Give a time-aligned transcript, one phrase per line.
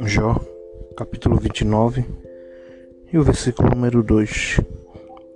[0.00, 0.36] Jó,
[0.94, 2.04] capítulo 29
[3.10, 4.60] e o versículo número 2.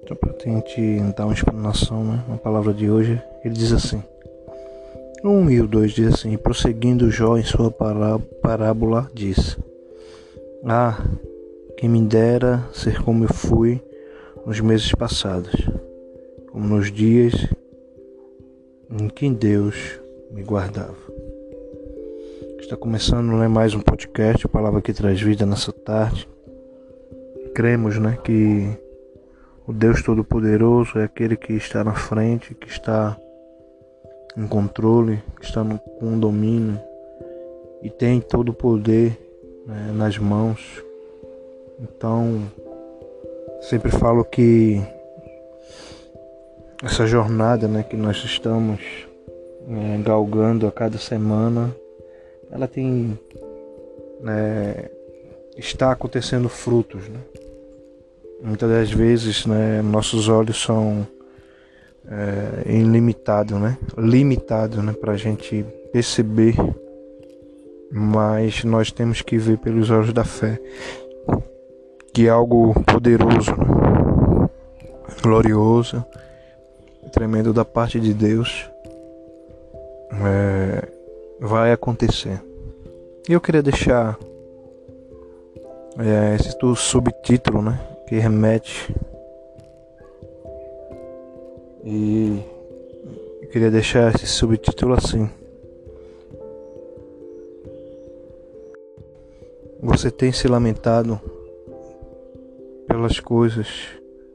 [0.02, 4.02] Então, para gente dar uma explanação né, na palavra de hoje, ele diz assim:
[5.24, 9.56] 1 um e o 2 diz assim: prosseguindo Jó em sua parábola, diz:
[10.64, 11.02] Ah,
[11.78, 13.82] quem me dera ser como eu fui
[14.44, 15.54] nos meses passados,
[16.52, 17.32] como nos dias
[18.90, 19.98] em que Deus
[20.30, 21.29] me guardava.
[22.70, 26.28] Está começando né, mais um podcast, palavra que traz vida nessa tarde.
[27.52, 28.78] Cremos né, que
[29.66, 33.18] o Deus Todo-Poderoso é aquele que está na frente, que está
[34.36, 36.80] em controle, que está no, com domínio
[37.82, 39.20] e tem todo o poder
[39.66, 40.80] né, nas mãos.
[41.80, 42.40] Então,
[43.62, 44.80] sempre falo que
[46.84, 48.80] essa jornada né, que nós estamos
[49.68, 51.74] é, galgando a cada semana
[52.50, 53.18] ela tem
[54.22, 54.88] né,
[55.56, 57.20] está acontecendo frutos, né?
[58.42, 61.06] Muitas das vezes, né, nossos olhos são
[62.08, 63.76] é, ilimitados, né?
[63.98, 66.54] Limitados, né, para a gente perceber,
[67.90, 70.58] mas nós temos que ver pelos olhos da fé
[72.12, 74.48] que é algo poderoso, né?
[75.22, 76.04] glorioso,
[77.12, 78.68] tremendo da parte de Deus.
[80.24, 80.88] É,
[81.40, 82.40] vai acontecer.
[83.28, 84.18] E eu queria deixar
[85.98, 88.94] é, esse subtítulo, né, que remete
[91.82, 92.42] e
[93.42, 95.28] eu queria deixar esse subtítulo assim.
[99.82, 101.18] Você tem se lamentado
[102.86, 103.88] pelas coisas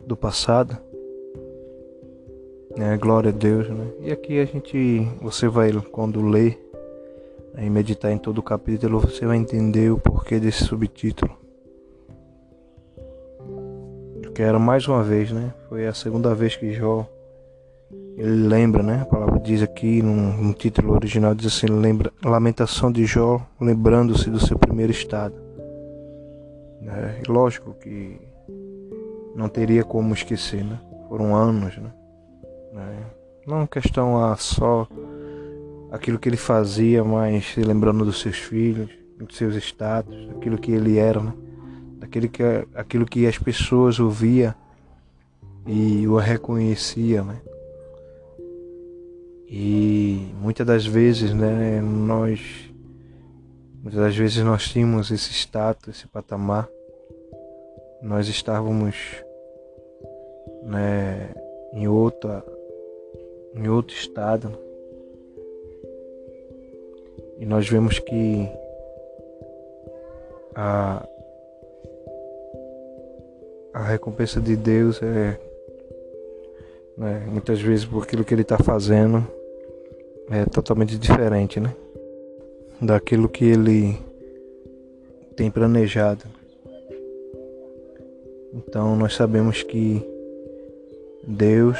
[0.05, 0.75] do passado?
[2.77, 3.87] É, glória a Deus, né?
[4.01, 6.57] E aqui a gente, você vai quando lê
[7.57, 11.35] e meditar em todo o capítulo, você vai entender o porquê desse subtítulo.
[14.21, 15.53] Eu quero mais uma vez, né?
[15.69, 17.07] Foi a segunda vez que Jó
[18.17, 19.01] ele lembra, né?
[19.01, 24.29] A palavra diz aqui no, no título original diz assim, lembra lamentação de Jó, lembrando-se
[24.29, 25.35] do seu primeiro estado.
[26.87, 28.21] É, lógico que
[29.35, 30.79] não teria como esquecer, né?
[31.09, 31.91] Foram anos, né?
[32.77, 33.03] É,
[33.45, 34.87] não questão a só
[35.95, 40.71] aquilo que ele fazia, mas se lembrando dos seus filhos, dos seus status, daquilo que
[40.71, 41.33] ele era, né?
[41.99, 42.43] daquilo que,
[42.75, 44.53] aquilo que as pessoas ouvia
[45.65, 47.41] e o reconhecia, né?
[49.47, 52.41] E muitas das vezes, né, nós
[53.81, 56.67] muitas das vezes nós tínhamos esse status, esse patamar,
[58.01, 58.95] nós estávamos
[60.63, 61.29] né,
[61.73, 62.43] em outra
[63.55, 64.65] em outro estado,
[67.37, 68.49] e nós vemos que
[70.55, 71.05] a,
[73.73, 75.37] a recompensa de Deus é
[76.97, 79.25] né, muitas vezes por aquilo que ele está fazendo
[80.29, 81.73] é totalmente diferente, né?
[82.81, 83.97] Daquilo que ele
[85.35, 86.23] tem planejado.
[88.53, 90.03] Então nós sabemos que
[91.23, 91.77] Deus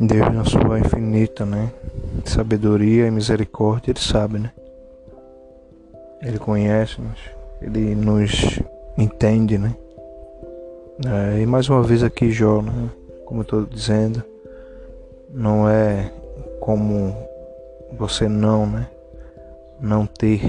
[0.00, 1.72] Deus na sua infinita, né?
[2.24, 4.52] Sabedoria e misericórdia, Ele sabe, né?
[6.22, 7.18] Ele conhece-nos,
[7.60, 8.60] Ele nos
[8.96, 9.74] entende, né?
[11.06, 12.90] É, e mais uma vez aqui Jó, né?
[13.24, 14.24] como eu estou dizendo,
[15.30, 16.12] não é
[16.60, 17.14] como
[17.92, 18.88] você não, né?
[19.80, 20.40] Não ter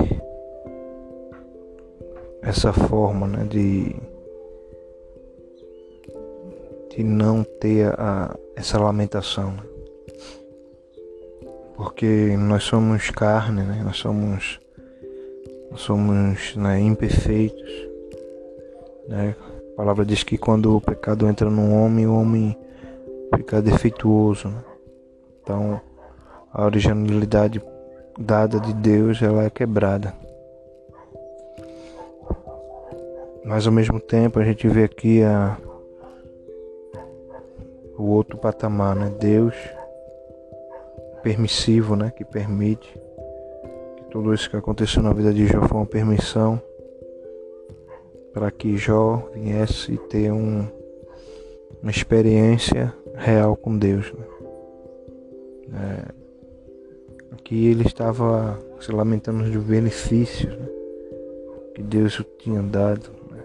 [2.41, 3.45] essa forma, né?
[3.45, 3.95] De
[6.89, 9.51] de não ter a, essa lamentação.
[9.51, 9.63] Né?
[11.79, 13.81] Porque nós somos carne, né?
[13.85, 14.59] nós somos,
[15.71, 17.71] nós somos né, imperfeitos.
[19.07, 19.33] Né?
[19.71, 22.53] A palavra diz que quando o pecado entra no homem, o homem
[23.33, 24.49] fica defeituoso.
[24.49, 24.61] Né?
[25.41, 25.79] Então,
[26.51, 27.63] a originalidade
[28.19, 30.13] dada de Deus ela é quebrada.
[33.45, 35.57] Mas ao mesmo tempo a gente vê aqui a
[37.97, 39.09] o outro patamar, né?
[39.17, 39.55] Deus
[41.21, 42.11] permissivo, né?
[42.15, 42.93] Que permite
[43.97, 46.61] que tudo isso que aconteceu na vida de Jó foi uma permissão
[48.33, 50.67] para que Jó viesse ter um,
[51.81, 54.13] uma experiência real com Deus.
[54.13, 54.25] Né?
[55.73, 56.19] É,
[57.43, 60.69] que ele estava se lamentando dos benefícios né?
[61.73, 63.43] que Deus tinha dado, né?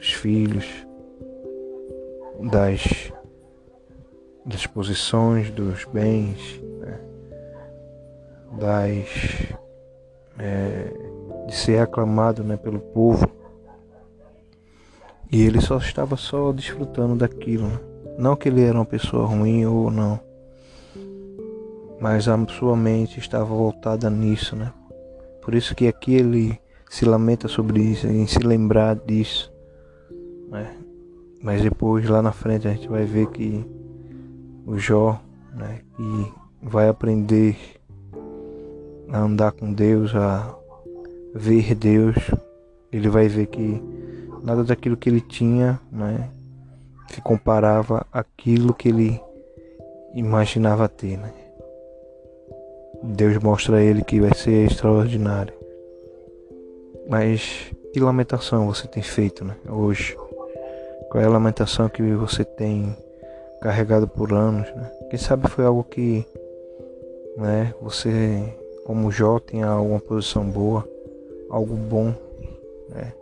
[0.00, 0.64] os filhos,
[2.50, 3.12] das
[4.48, 6.98] das posições, dos bens, né?
[8.58, 9.52] das
[10.38, 10.90] é,
[11.46, 13.28] de ser aclamado né, pelo povo.
[15.30, 17.68] E ele só estava só desfrutando daquilo.
[17.68, 17.78] Né?
[18.18, 20.18] Não que ele era uma pessoa ruim ou não,
[22.00, 24.72] mas a sua mente estava voltada nisso, né?
[25.42, 26.58] Por isso que aqui ele
[26.88, 29.52] se lamenta sobre isso, em se lembrar disso,
[30.48, 30.74] né?
[31.42, 33.64] Mas depois lá na frente a gente vai ver que
[34.68, 35.18] o Jó,
[35.54, 36.32] né, que
[36.62, 37.56] vai aprender
[39.08, 40.54] a andar com Deus, a
[41.34, 42.16] ver Deus,
[42.92, 43.82] ele vai ver que
[44.42, 46.28] nada daquilo que ele tinha, né,
[47.08, 49.18] se comparava àquilo que ele
[50.14, 51.32] imaginava ter, né?
[53.02, 55.54] Deus mostra a ele que vai ser extraordinário.
[57.08, 60.14] Mas que lamentação você tem feito, né, hoje?
[61.10, 62.94] Qual é a lamentação que você tem
[63.60, 64.90] carregado por anos, né?
[65.10, 66.24] Quem sabe foi algo que,
[67.36, 70.86] né, você, como Jó, tenha alguma posição boa,
[71.50, 72.14] algo bom,
[72.90, 73.12] né?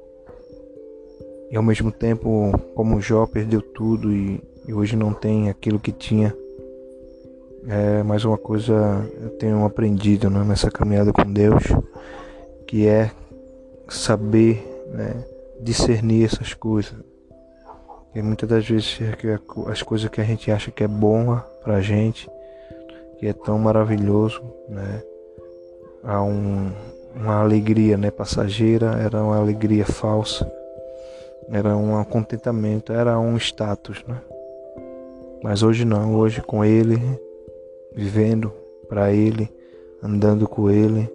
[1.50, 5.93] E ao mesmo tempo, como Jó perdeu tudo e, e hoje não tem aquilo que
[5.93, 6.35] tinha,
[7.69, 8.75] é mais uma coisa
[9.21, 11.65] eu tenho aprendido né, nessa caminhada com Deus,
[12.67, 13.11] que é
[13.88, 15.25] saber né,
[15.61, 16.94] discernir essas coisas.
[18.16, 18.98] E muitas das vezes
[19.66, 22.26] as coisas que a gente acha que é boa pra gente,
[23.18, 24.40] que é tão maravilhoso,
[24.70, 25.02] né?
[26.02, 26.72] Há um,
[27.14, 30.50] uma alegria né, passageira, era uma alegria falsa,
[31.50, 34.18] era um contentamento, era um status, né?
[35.42, 36.98] Mas hoje não, hoje com ele,
[37.94, 38.50] vivendo
[38.88, 39.46] para ele,
[40.02, 41.06] andando com ele,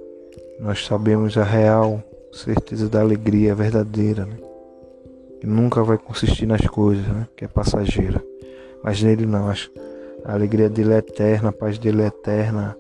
[0.60, 2.00] nós sabemos a real
[2.32, 4.51] certeza da alegria verdadeira, né?
[5.44, 7.28] Nunca vai consistir nas coisas, né?
[7.36, 8.24] que é passageira.
[8.84, 12.78] Mas nele não, a alegria dele é eterna, a paz dele é eterna,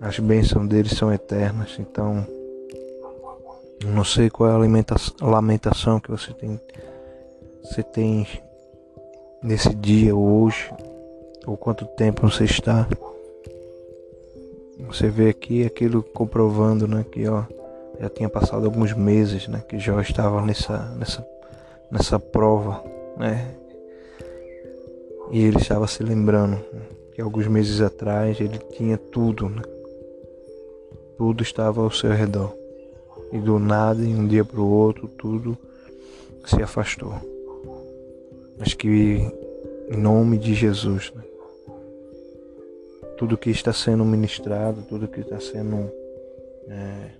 [0.00, 1.76] as bênçãos dele são eternas.
[1.78, 2.26] Então,
[3.84, 6.60] não sei qual é a lamentação que você tem,
[7.62, 8.26] você tem
[9.42, 10.72] nesse dia ou hoje,
[11.46, 12.86] ou quanto tempo você está.
[14.88, 17.44] Você vê aqui aquilo comprovando, né, que ó,
[18.00, 21.26] já tinha passado alguns meses, né, que já estava nessa nessa
[21.90, 22.82] nessa prova,
[23.16, 23.54] né?
[25.30, 26.58] E ele estava se lembrando
[27.12, 29.62] que alguns meses atrás ele tinha tudo, né?
[31.16, 32.52] Tudo estava ao seu redor.
[33.32, 35.56] E do nada, de um dia para o outro, tudo
[36.44, 37.14] se afastou.
[38.58, 38.88] Mas que
[39.88, 41.22] em nome de Jesus, né?
[43.16, 45.90] tudo que está sendo ministrado, tudo que está sendo
[46.68, 47.10] é,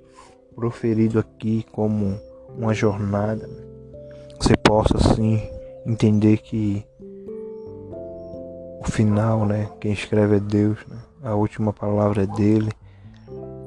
[0.54, 2.20] proferido aqui como
[2.56, 3.75] uma jornada, né?
[4.38, 5.42] Você possa assim
[5.84, 6.84] entender que
[8.80, 10.96] o final, né, quem escreve é Deus, né?
[11.22, 12.70] a última palavra é dele,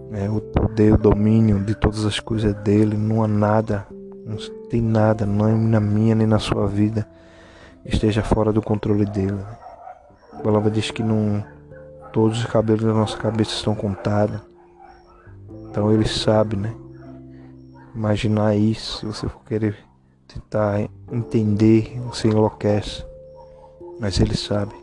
[0.09, 0.29] né?
[0.29, 3.87] o poder, o domínio de todas as coisas é dele, não há nada,
[4.25, 4.37] não
[4.69, 7.07] tem nada, não é na minha nem na sua vida
[7.85, 9.33] esteja fora do controle dele.
[9.33, 9.57] Né?
[10.33, 11.43] A palavra diz que não
[12.11, 14.39] todos os cabelos da nossa cabeça estão contados.
[15.69, 16.73] Então ele sabe, né?
[17.95, 19.75] Imaginar isso, se você for querer
[20.33, 23.03] tentar entender, você enlouquece.
[23.99, 24.73] Mas ele sabe.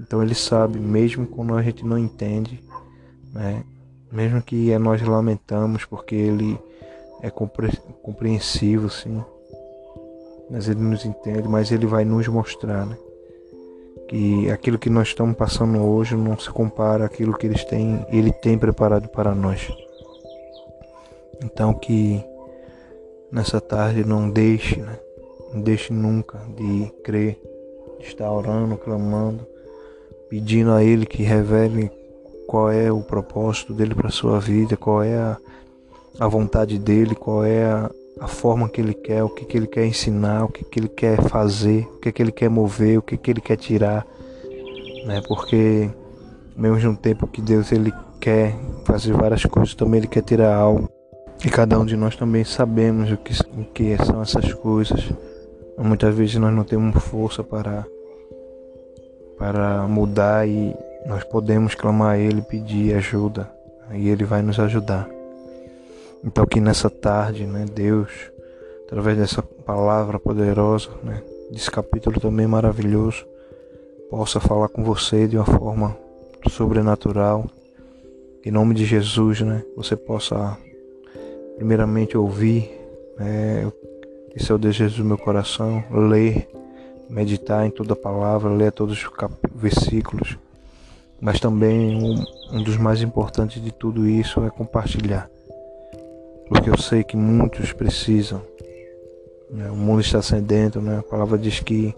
[0.00, 2.62] Então ele sabe, mesmo quando a gente não entende,
[3.32, 3.64] né?
[4.12, 6.58] mesmo que nós lamentamos porque ele
[7.22, 9.24] é compreensivo, sim.
[10.50, 12.96] Mas ele nos entende, mas ele vai nos mostrar, né?
[14.08, 18.30] Que aquilo que nós estamos passando hoje não se compara àquilo que eles têm, ele
[18.30, 19.68] tem preparado para nós.
[21.42, 22.22] Então que
[23.30, 24.98] nessa tarde não deixe, né?
[25.52, 27.38] não deixe nunca de crer,
[27.98, 29.46] de estar orando, clamando,
[30.28, 31.90] pedindo a Ele que revele
[32.46, 35.36] qual é o propósito dele para sua vida, qual é a,
[36.20, 37.90] a vontade dele, qual é a,
[38.20, 40.88] a forma que ele quer, o que, que ele quer ensinar, o que, que ele
[40.88, 44.06] quer fazer, o que, que ele quer mover, o que, que ele quer tirar,
[45.04, 45.20] né?
[45.26, 45.90] Porque
[46.56, 48.54] mesmo no tempo que Deus ele quer
[48.84, 50.88] fazer várias coisas, também ele quer tirar algo.
[51.44, 55.12] E cada um de nós também sabemos o que, o que são essas coisas.
[55.78, 57.86] Muitas vezes nós não temos força para,
[59.38, 60.74] para mudar e
[61.06, 63.50] nós podemos clamar a Ele, pedir ajuda
[63.92, 65.08] e Ele vai nos ajudar.
[66.24, 68.10] Então que nessa tarde, né, Deus,
[68.86, 73.24] através dessa palavra poderosa, né, desse capítulo também maravilhoso,
[74.10, 75.96] possa falar com você de uma forma
[76.48, 77.46] sobrenatural.
[78.44, 80.56] Em nome de Jesus, né, você possa
[81.56, 82.70] primeiramente ouvir,
[83.18, 83.70] né,
[84.34, 86.48] esse é o desejo do meu coração, ler,
[87.08, 89.10] meditar em toda a palavra, ler todos os
[89.54, 90.38] versículos,
[91.20, 95.30] mas também um, um dos mais importantes de tudo isso é compartilhar.
[96.48, 98.40] porque eu sei que muitos precisam.
[99.50, 99.70] Né?
[99.70, 100.98] O mundo está sedento, né?
[100.98, 101.94] A palavra diz que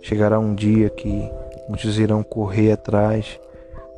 [0.00, 1.30] chegará um dia que
[1.68, 3.38] muitos irão correr atrás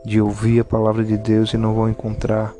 [0.05, 2.55] de ouvir a palavra de Deus e não vão encontrar.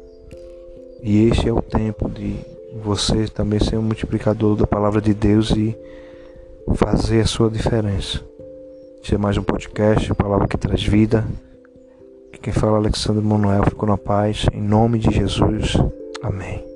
[1.07, 2.35] E este é o tempo de
[2.83, 5.77] você também ser um multiplicador da palavra de Deus e
[6.77, 8.23] fazer a sua diferença.
[9.03, 11.23] Este é mais um podcast, a palavra que traz vida.
[12.41, 14.47] Quem fala é Alexandre Manuel, ficou na paz.
[14.51, 15.77] Em nome de Jesus.
[16.23, 16.74] Amém.